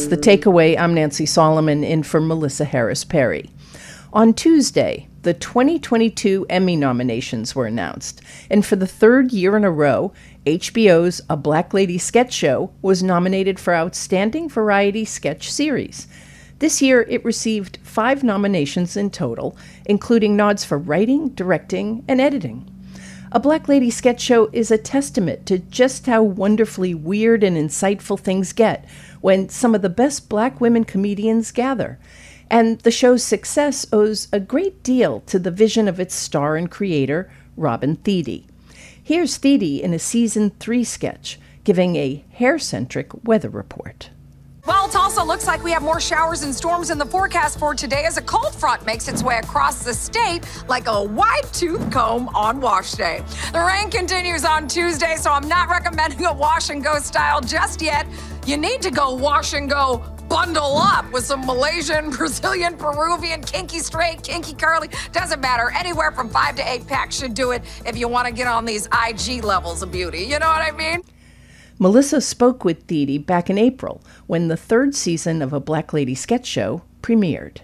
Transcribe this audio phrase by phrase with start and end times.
[0.00, 0.78] It's the takeaway.
[0.78, 3.50] I'm Nancy Solomon in for Melissa Harris Perry.
[4.14, 9.70] On Tuesday, the 2022 Emmy nominations were announced, and for the third year in a
[9.70, 10.14] row,
[10.46, 16.08] HBO's A Black Lady Sketch Show was nominated for Outstanding Variety Sketch Series.
[16.60, 22.69] This year, it received five nominations in total, including nods for writing, directing, and editing.
[23.32, 28.18] A Black Lady Sketch Show is a testament to just how wonderfully weird and insightful
[28.18, 28.84] things get
[29.20, 32.00] when some of the best black women comedians gather.
[32.50, 36.68] And the show's success owes a great deal to the vision of its star and
[36.68, 38.46] creator, Robin Thede.
[39.00, 44.10] Here's Thede in a season three sketch giving a hair centric weather report.
[44.70, 47.74] Well, it also looks like we have more showers and storms in the forecast for
[47.74, 51.90] today as a cold front makes its way across the state like a wide tooth
[51.90, 53.20] comb on wash day.
[53.52, 57.82] The rain continues on Tuesday, so I'm not recommending a wash and go style just
[57.82, 58.06] yet.
[58.46, 63.80] You need to go wash and go bundle up with some Malaysian, Brazilian, Peruvian, kinky
[63.80, 64.88] straight, kinky curly.
[65.10, 65.72] Doesn't matter.
[65.76, 68.64] Anywhere from five to eight packs should do it if you want to get on
[68.64, 70.20] these IG levels of beauty.
[70.20, 71.02] You know what I mean?
[71.82, 76.14] Melissa spoke with Thede back in April when the third season of A Black Lady
[76.14, 77.56] Sketch Show premiered.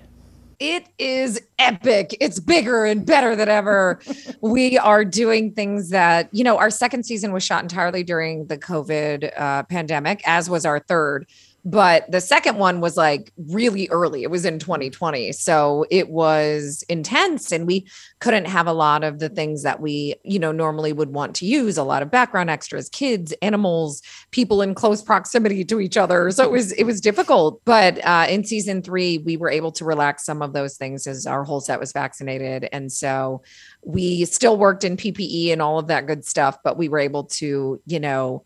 [0.59, 2.17] It is epic.
[2.19, 4.01] It's bigger and better than ever.
[4.41, 8.57] we are doing things that, you know, our second season was shot entirely during the
[8.57, 11.27] COVID uh, pandemic, as was our third
[11.67, 14.23] but the second one was like really early.
[14.23, 17.89] It was in 2020 so it was intense and we
[18.21, 21.45] couldn't have a lot of the things that we you know normally would want to
[21.45, 21.77] use.
[21.77, 24.01] A lot of background extras kids animals
[24.31, 26.31] people in close proximity to each other.
[26.31, 27.61] So it was it was difficult.
[27.65, 31.27] But uh, in season three we were able to relax some of those things as
[31.27, 32.69] our whole set was vaccinated.
[32.71, 33.43] And so
[33.85, 37.25] we still worked in ppe and all of that good stuff but we were able
[37.25, 38.45] to you know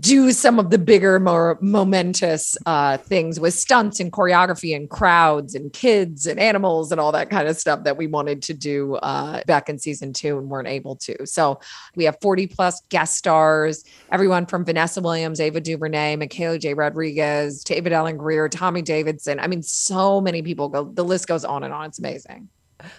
[0.00, 5.54] do some of the bigger, more momentous uh, things with stunts and choreography and crowds
[5.54, 8.96] and kids and animals and all that kind of stuff that we wanted to do
[8.96, 11.24] uh, back in season two and weren't able to.
[11.24, 11.60] So
[11.94, 16.74] we have 40 plus guest stars, everyone from Vanessa Williams, Ava DuVernay, Michaela J.
[16.74, 19.38] Rodriguez, David Alan Grier, Tommy Davidson.
[19.38, 21.86] I mean, so many people go, the list goes on and on.
[21.86, 22.48] It's amazing.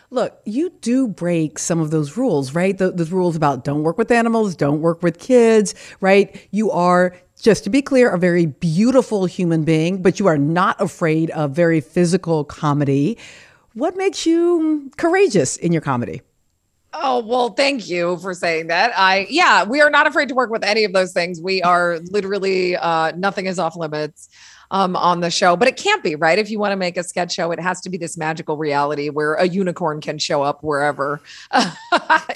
[0.09, 2.77] Look, you do break some of those rules, right?
[2.77, 6.47] The, those rules about don't work with animals, don't work with kids, right?
[6.51, 10.81] You are, just to be clear, a very beautiful human being, but you are not
[10.81, 13.17] afraid of very physical comedy.
[13.73, 16.21] What makes you courageous in your comedy?
[16.93, 18.91] Oh, well, thank you for saying that.
[18.97, 21.39] I, yeah, we are not afraid to work with any of those things.
[21.39, 24.29] We are literally, uh, nothing is off limits
[24.71, 26.37] um, on the show, but it can't be right.
[26.37, 29.09] If you want to make a sketch show, it has to be this magical reality
[29.09, 31.21] where a unicorn can show up wherever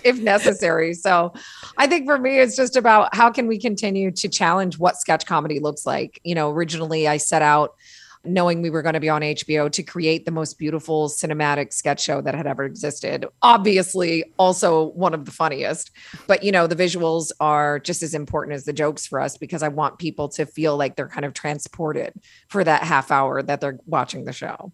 [0.04, 0.94] if necessary.
[0.94, 1.34] So
[1.78, 5.26] I think for me, it's just about how can we continue to challenge what sketch
[5.26, 6.20] comedy looks like.
[6.24, 7.76] You know, originally I set out
[8.24, 12.04] knowing we were going to be on HBO to create the most beautiful cinematic sketch
[12.04, 13.26] show that had ever existed.
[13.42, 15.92] Obviously, also one of the funniest,
[16.28, 19.64] but you know, the visuals are just as important as the jokes for us because
[19.64, 22.14] I want people to feel like they're kind of transported
[22.48, 24.72] for that half hour that they're watching the show.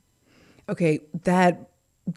[0.69, 1.69] Okay, that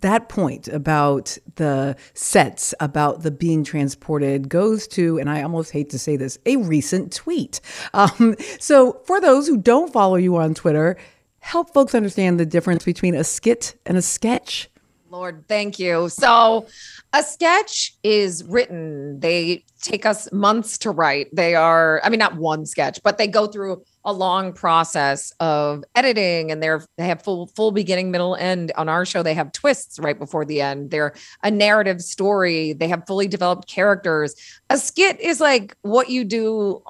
[0.02, 5.90] that point about the sets, about the being transported, goes to, and I almost hate
[5.90, 7.60] to say this, a recent tweet.
[7.92, 10.96] Um, so, for those who don't follow you on Twitter,
[11.40, 14.70] help folks understand the difference between a skit and a sketch.
[15.10, 16.08] Lord, thank you.
[16.08, 16.68] So,
[17.12, 19.18] a sketch is written.
[19.18, 21.34] They take us months to write.
[21.34, 25.84] They are, I mean, not one sketch, but they go through a long process of
[25.94, 29.52] editing and they're they have full full beginning middle end on our show they have
[29.52, 31.12] twists right before the end they're
[31.42, 34.34] a narrative story they have fully developed characters
[34.70, 36.82] a skit is like what you do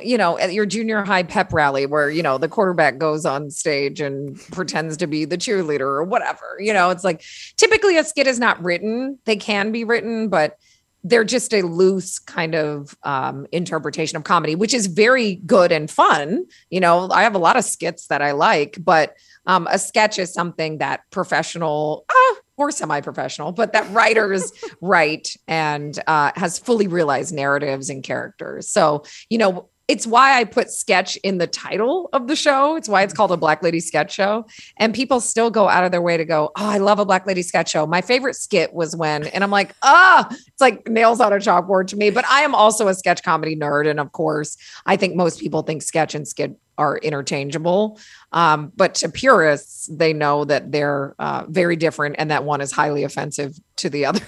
[0.00, 3.50] you know, at your junior high pep rally where, you know, the quarterback goes on
[3.50, 6.56] stage and pretends to be the cheerleader or whatever.
[6.58, 7.24] You know, it's like
[7.56, 9.18] typically a skit is not written.
[9.24, 10.58] They can be written, but
[11.04, 15.88] they're just a loose kind of um, interpretation of comedy, which is very good and
[15.88, 16.44] fun.
[16.68, 19.14] You know, I have a lot of skits that I like, but
[19.46, 25.96] um, a sketch is something that professional uh, or semi-professional, but that writers write and
[26.08, 28.68] uh, has fully realized narratives and characters.
[28.68, 32.74] So, you know, it's why I put sketch in the title of the show.
[32.74, 34.46] It's why it's called a Black Lady Sketch Show.
[34.78, 37.26] And people still go out of their way to go, Oh, I love a Black
[37.26, 37.86] Lady Sketch Show.
[37.86, 41.86] My favorite skit was when, and I'm like, Ah, it's like nails on a chalkboard
[41.88, 42.10] to me.
[42.10, 43.88] But I am also a sketch comedy nerd.
[43.88, 44.56] And of course,
[44.86, 47.98] I think most people think sketch and skit are interchangeable.
[48.32, 52.72] Um, but to purists, they know that they're uh, very different and that one is
[52.72, 54.26] highly offensive to the other.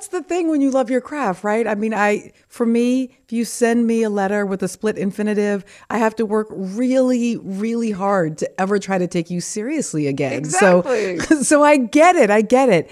[0.00, 1.66] That's the thing when you love your craft, right?
[1.66, 5.62] I mean, I for me, if you send me a letter with a split infinitive,
[5.90, 10.32] I have to work really, really hard to ever try to take you seriously again.
[10.32, 11.18] Exactly.
[11.18, 12.30] So, so I get it.
[12.30, 12.90] I get it.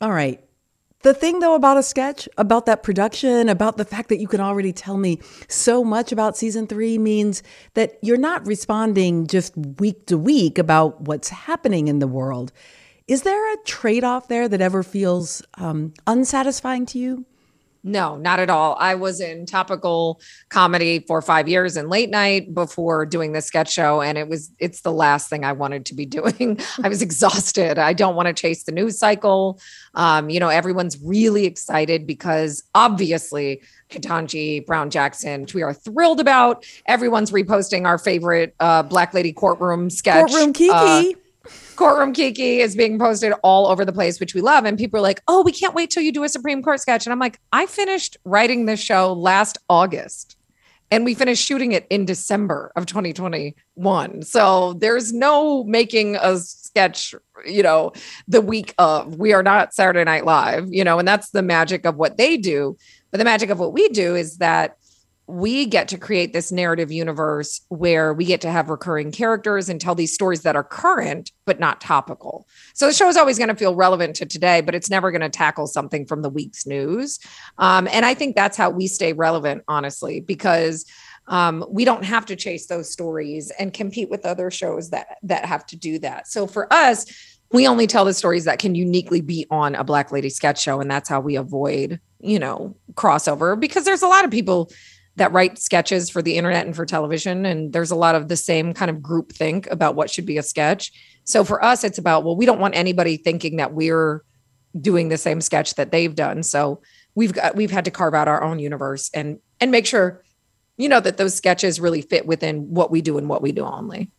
[0.00, 0.42] All right.
[1.02, 4.40] The thing though about a sketch, about that production, about the fact that you can
[4.40, 7.42] already tell me so much about season three means
[7.74, 12.52] that you're not responding just week to week about what's happening in the world.
[13.08, 17.24] Is there a trade off there that ever feels um, unsatisfying to you?
[17.84, 18.76] No, not at all.
[18.78, 23.72] I was in topical comedy for five years and late night before doing the sketch
[23.72, 24.02] show.
[24.02, 26.58] And it was, it's the last thing I wanted to be doing.
[26.82, 27.78] I was exhausted.
[27.78, 29.60] I don't want to chase the news cycle.
[29.94, 36.20] Um, you know, everyone's really excited because obviously Ketanji Brown Jackson, which we are thrilled
[36.20, 36.66] about.
[36.86, 40.28] Everyone's reposting our favorite uh, Black Lady courtroom sketch.
[40.28, 40.70] Courtroom Kiki.
[40.72, 41.17] Uh,
[41.78, 44.64] Courtroom Kiki is being posted all over the place, which we love.
[44.64, 47.06] And people are like, oh, we can't wait till you do a Supreme Court sketch.
[47.06, 50.36] And I'm like, I finished writing this show last August
[50.90, 54.22] and we finished shooting it in December of 2021.
[54.22, 57.14] So there's no making a sketch,
[57.46, 57.92] you know,
[58.26, 59.16] the week of.
[59.16, 62.36] We are not Saturday Night Live, you know, and that's the magic of what they
[62.36, 62.76] do.
[63.12, 64.78] But the magic of what we do is that
[65.28, 69.78] we get to create this narrative universe where we get to have recurring characters and
[69.78, 72.48] tell these stories that are current but not topical.
[72.72, 75.20] So the show is always going to feel relevant to today, but it's never going
[75.20, 77.18] to tackle something from the week's news.
[77.58, 80.86] Um, and I think that's how we stay relevant, honestly, because
[81.26, 85.44] um, we don't have to chase those stories and compete with other shows that that
[85.44, 86.26] have to do that.
[86.26, 87.04] So for us,
[87.52, 90.80] we only tell the stories that can uniquely be on a Black Lady sketch show,
[90.80, 94.70] and that's how we avoid, you know, crossover because there's a lot of people
[95.18, 97.44] that write sketches for the internet and for television.
[97.44, 100.38] And there's a lot of the same kind of group think about what should be
[100.38, 100.92] a sketch.
[101.24, 104.24] So for us, it's about, well, we don't want anybody thinking that we're
[104.80, 106.42] doing the same sketch that they've done.
[106.42, 106.80] So
[107.14, 110.22] we've got we've had to carve out our own universe and and make sure,
[110.76, 113.64] you know, that those sketches really fit within what we do and what we do
[113.64, 114.10] only.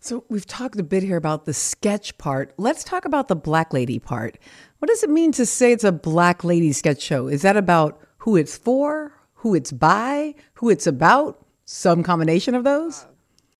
[0.00, 2.52] So we've talked a bit here about the sketch part.
[2.58, 4.38] Let's talk about the black lady part.
[4.78, 7.26] What does it mean to say it's a black lady sketch show?
[7.26, 9.12] Is that about who it's for,
[9.44, 13.04] who it's by, who it's about, some combination of those?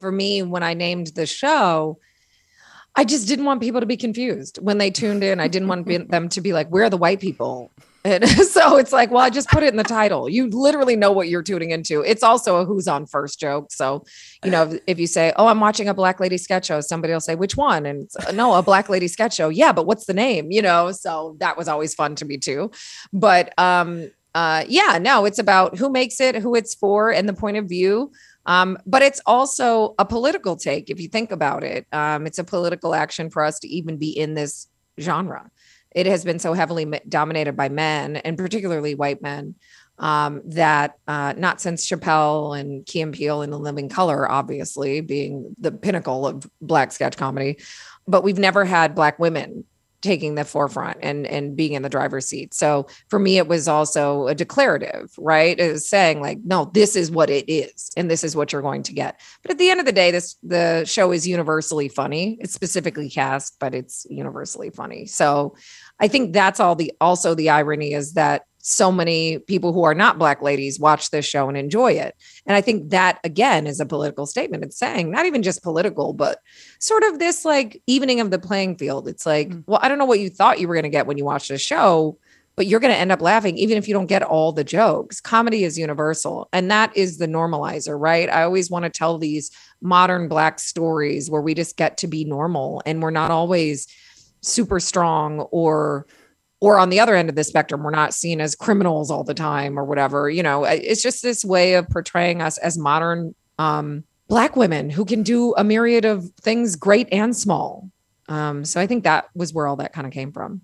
[0.00, 1.98] For me, when I named the show,
[2.96, 5.40] I just didn't want people to be confused when they tuned in.
[5.40, 7.70] I didn't want them to be like, where are the white people?
[8.02, 10.26] And so it's like, well, I just put it in the title.
[10.26, 12.00] You literally know what you're tuning into.
[12.00, 13.70] It's also a who's on first joke.
[13.70, 14.04] So,
[14.42, 17.12] you know, if, if you say, oh, I'm watching a black lady sketch show, somebody
[17.12, 17.84] will say, which one?
[17.84, 19.50] And no, a black lady sketch show.
[19.50, 20.50] Yeah, but what's the name?
[20.50, 22.70] You know, so that was always fun to me too.
[23.12, 27.34] But um, uh, yeah, no, it's about who makes it, who it's for, and the
[27.34, 28.12] point of view.
[28.46, 31.86] Um, but it's also a political take if you think about it.
[31.92, 34.68] Um, it's a political action for us to even be in this
[35.00, 35.50] genre.
[35.92, 39.54] It has been so heavily dominated by men, and particularly white men,
[39.98, 45.00] um, that uh, not since Chappelle and Key and Peele and The Living Color, obviously
[45.00, 47.58] being the pinnacle of black sketch comedy,
[48.08, 49.64] but we've never had black women
[50.04, 52.54] taking the forefront and and being in the driver's seat.
[52.54, 55.58] So for me, it was also a declarative, right?
[55.58, 58.62] It was saying like, no, this is what it is, and this is what you're
[58.62, 59.20] going to get.
[59.42, 62.36] But at the end of the day, this the show is universally funny.
[62.40, 65.06] It's specifically cast, but it's universally funny.
[65.06, 65.56] So
[65.98, 69.94] I think that's all the also the irony is that so many people who are
[69.94, 72.16] not black ladies watch this show and enjoy it.
[72.46, 74.64] And I think that again is a political statement.
[74.64, 76.38] It's saying not even just political, but
[76.78, 79.06] sort of this like evening of the playing field.
[79.06, 79.70] It's like, mm-hmm.
[79.70, 81.48] well, I don't know what you thought you were going to get when you watched
[81.48, 82.16] the show,
[82.56, 85.20] but you're going to end up laughing even if you don't get all the jokes.
[85.20, 88.30] Comedy is universal, and that is the normalizer, right?
[88.30, 89.50] I always want to tell these
[89.82, 93.86] modern black stories where we just get to be normal and we're not always
[94.40, 96.06] super strong or
[96.64, 99.34] or on the other end of the spectrum we're not seen as criminals all the
[99.34, 104.02] time or whatever you know it's just this way of portraying us as modern um,
[104.28, 107.90] black women who can do a myriad of things great and small
[108.30, 110.62] um, so i think that was where all that kind of came from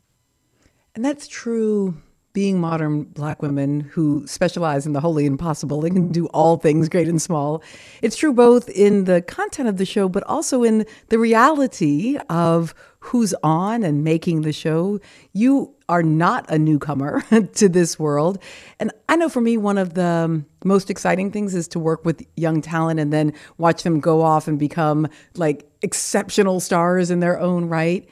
[0.95, 1.95] and that's true
[2.33, 6.89] being modern black women who specialize in the wholly impossible they can do all things
[6.89, 7.63] great and small.
[8.03, 12.75] It's true both in the content of the show, but also in the reality of
[13.01, 15.01] who's on and making the show.
[15.33, 17.21] You are not a newcomer
[17.55, 18.39] to this world.
[18.79, 22.05] And I know for me, one of the um, most exciting things is to work
[22.05, 27.19] with young talent and then watch them go off and become like exceptional stars in
[27.19, 28.09] their own right.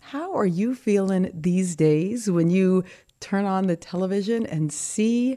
[0.00, 2.82] How are you feeling these days when you
[3.20, 5.36] turn on the television and see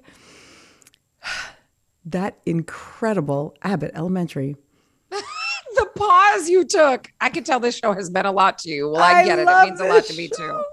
[2.06, 4.56] that incredible Abbott Elementary.
[5.10, 7.12] the pause you took.
[7.20, 8.90] I can tell this show has meant a lot to you.
[8.90, 9.48] Well, I, I get it.
[9.48, 10.64] It means a lot to me too.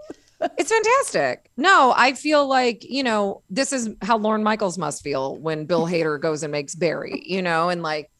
[0.58, 1.50] It's fantastic.
[1.56, 5.87] No, I feel like, you know, this is how Lorne Michaels must feel when Bill
[5.87, 8.11] Hader goes and makes Barry, you know, and like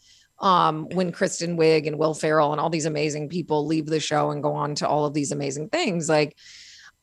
[0.41, 4.31] um, when Kristen Wiig and Will Ferrell and all these amazing people leave the show
[4.31, 6.09] and go on to all of these amazing things.
[6.09, 6.37] Like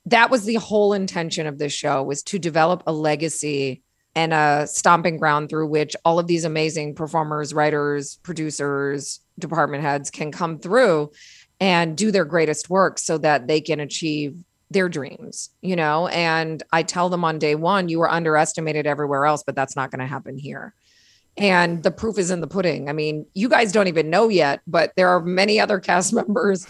[0.05, 3.81] that was the whole intention of this show was to develop a legacy
[4.15, 10.09] and a stomping ground through which all of these amazing performers, writers, producers, department heads
[10.09, 11.11] can come through
[11.59, 16.07] and do their greatest work so that they can achieve their dreams, you know?
[16.07, 19.91] And I tell them on day one, you were underestimated everywhere else, but that's not
[19.91, 20.73] going to happen here.
[21.37, 22.89] And the proof is in the pudding.
[22.89, 26.67] I mean, you guys don't even know yet, but there are many other cast members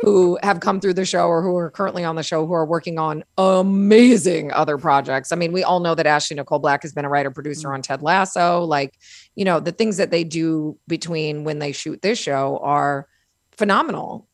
[0.00, 2.66] who have come through the show or who are currently on the show who are
[2.66, 5.32] working on amazing other projects.
[5.32, 7.74] I mean, we all know that Ashley Nicole Black has been a writer producer mm.
[7.74, 8.62] on Ted Lasso.
[8.64, 8.98] Like,
[9.36, 13.06] you know, the things that they do between when they shoot this show are
[13.52, 14.28] phenomenal.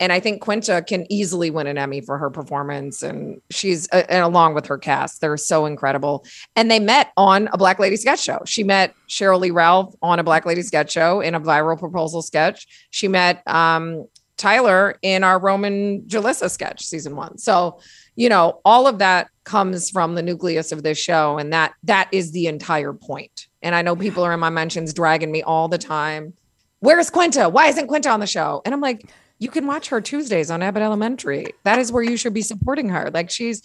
[0.00, 3.02] And I think Quinta can easily win an Emmy for her performance.
[3.02, 6.24] And she's, uh, and along with her cast, they're so incredible.
[6.54, 8.40] And they met on a Black Lady sketch show.
[8.46, 12.22] She met Sheryl Lee Ralph on a Black Lady sketch show in a viral proposal
[12.22, 12.88] sketch.
[12.90, 17.36] She met um, Tyler in our Roman Jalissa sketch season one.
[17.38, 17.80] So,
[18.14, 21.38] you know, all of that comes from the nucleus of this show.
[21.38, 23.48] And that that is the entire point.
[23.62, 26.34] And I know people are in my mentions dragging me all the time.
[26.80, 27.48] Where's Quinta?
[27.48, 28.62] Why isn't Quinta on the show?
[28.64, 31.46] And I'm like, you can watch her Tuesdays on Abbott Elementary.
[31.64, 33.10] That is where you should be supporting her.
[33.12, 33.62] Like she's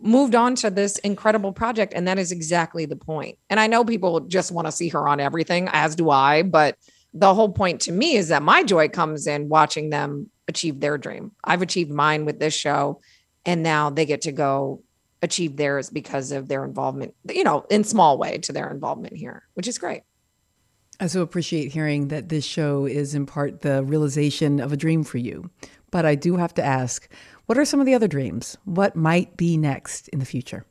[0.00, 1.92] moved on to this incredible project.
[1.94, 3.38] And that is exactly the point.
[3.48, 6.76] And I know people just want to see her on everything, as do I, but
[7.12, 10.98] the whole point to me is that my joy comes in watching them achieve their
[10.98, 11.32] dream.
[11.42, 13.00] I've achieved mine with this show,
[13.46, 14.82] and now they get to go
[15.22, 19.44] achieve theirs because of their involvement, you know, in small way to their involvement here,
[19.54, 20.02] which is great.
[21.00, 25.04] I so appreciate hearing that this show is in part the realization of a dream
[25.04, 25.50] for you.
[25.90, 27.08] But I do have to ask,
[27.46, 28.56] what are some of the other dreams?
[28.64, 30.64] What might be next in the future?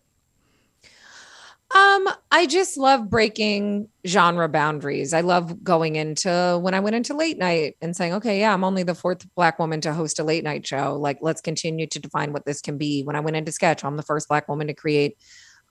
[1.75, 5.11] Um, I just love breaking genre boundaries.
[5.11, 8.63] I love going into when I went into late night and saying, okay, yeah, I'm
[8.63, 10.97] only the fourth black woman to host a late night show.
[10.99, 13.01] Like, let's continue to define what this can be.
[13.03, 15.17] When I went into sketch, I'm the first black woman to create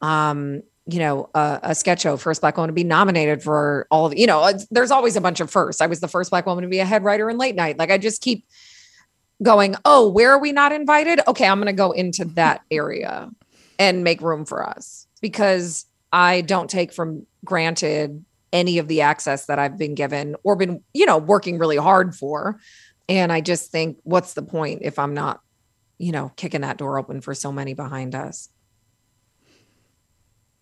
[0.00, 4.06] um, you know, a, a, sketch show, first black woman to be nominated for all
[4.06, 5.80] of, you know, there's always a bunch of firsts.
[5.80, 7.78] I was the first black woman to be a head writer in late night.
[7.78, 8.44] Like I just keep
[9.42, 11.20] going, oh, where are we not invited?
[11.28, 13.30] Okay, I'm going to go into that area
[13.78, 19.46] and make room for us because I don't take from granted any of the access
[19.46, 22.58] that I've been given or been, you know, working really hard for.
[23.08, 25.40] And I just think, what's the point if I'm not,
[25.98, 28.48] you know, kicking that door open for so many behind us?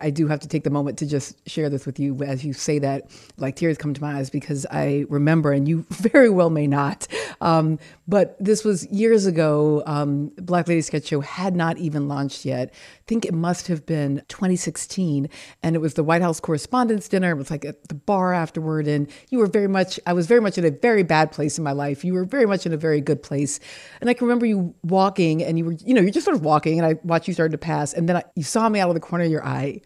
[0.00, 2.22] I do have to take the moment to just share this with you.
[2.22, 5.84] As you say that, like tears come to my eyes because I remember, and you
[5.90, 7.06] very well may not,
[7.40, 9.82] um, but this was years ago.
[9.86, 12.72] Um, Black Lady Sketch Show had not even launched yet.
[12.72, 15.28] I think it must have been 2016,
[15.62, 17.32] and it was the White House Correspondents' Dinner.
[17.32, 20.40] It was like at the bar afterward, and you were very much, I was very
[20.40, 22.04] much in a very bad place in my life.
[22.04, 23.60] You were very much in a very good place,
[24.00, 26.44] and I can remember you walking, and you were, you know, you're just sort of
[26.44, 28.88] walking, and I watched you start to pass, and then I, you saw me out
[28.88, 29.80] of the corner of your eye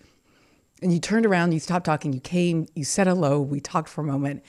[0.84, 4.02] and you turned around, you stopped talking, you came, you said hello, we talked for
[4.02, 4.44] a moment.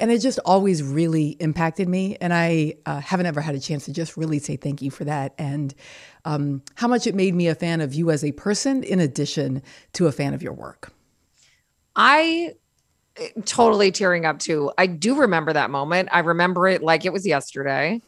[0.00, 2.16] And it just always really impacted me.
[2.20, 5.04] And I uh, haven't ever had a chance to just really say thank you for
[5.04, 5.34] that.
[5.38, 5.74] And
[6.24, 9.62] um, how much it made me a fan of you as a person, in addition
[9.92, 10.92] to a fan of your work.
[11.94, 12.54] I
[13.16, 14.72] eh, totally tearing up too.
[14.78, 16.08] I do remember that moment.
[16.12, 18.00] I remember it like it was yesterday.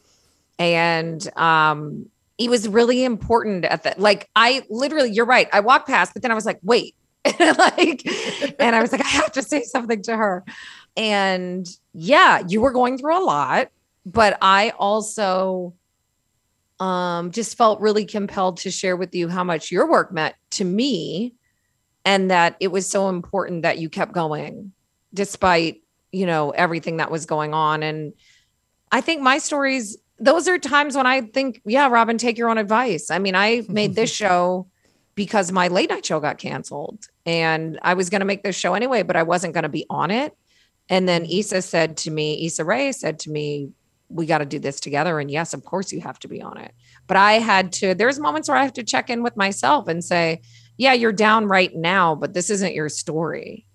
[0.59, 2.07] And um,
[2.39, 4.01] it was really important at that.
[4.01, 5.49] Like, I literally, you're right.
[5.53, 6.95] I walked past, but then I was like, wait,
[7.39, 8.07] like,
[8.59, 10.45] and I was like, I have to say something to her.
[10.97, 13.69] And yeah, you were going through a lot,
[14.05, 15.75] but I also
[16.81, 20.65] um, just felt really compelled to share with you how much your work meant to
[20.65, 21.35] me
[22.05, 24.73] and that it was so important that you kept going
[25.15, 27.83] despite, you know, everything that was going on.
[27.83, 28.13] And
[28.91, 32.59] I think my stories, those are times when I think, yeah, Robin, take your own
[32.59, 33.11] advice.
[33.11, 34.67] I mean, I made this show
[35.15, 38.75] because my late night show got canceled and I was going to make this show
[38.75, 40.37] anyway, but I wasn't going to be on it.
[40.93, 43.71] And then Issa said to me, Issa Rae said to me,
[44.11, 45.19] we got to do this together.
[45.19, 46.75] And yes, of course you have to be on it.
[47.07, 50.05] But I had to, there's moments where I have to check in with myself and
[50.05, 50.43] say,
[50.77, 53.67] yeah, you're down right now, but this isn't your story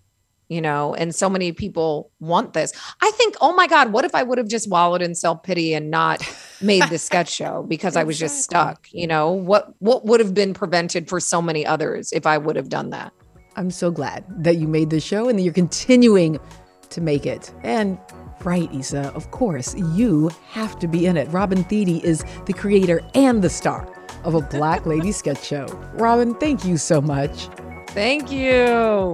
[0.49, 2.71] you know, and so many people want this.
[3.01, 5.73] I think, oh my God, what if I would have just wallowed in self pity
[5.73, 6.21] and not
[6.61, 8.01] made the sketch show because exactly.
[8.01, 8.87] I was just stuck?
[8.93, 12.55] You know, what what would have been prevented for so many others if I would
[12.55, 13.11] have done that?
[13.57, 16.39] I'm so glad that you made the show and that you're continuing
[16.89, 17.53] to make it.
[17.63, 17.97] And
[18.43, 21.27] right, Issa, of course, you have to be in it.
[21.29, 23.87] Robin Thede is the creator and the star
[24.23, 25.65] of a Black Lady Sketch Show.
[25.93, 27.49] Robin, thank you so much.
[27.89, 29.13] Thank you.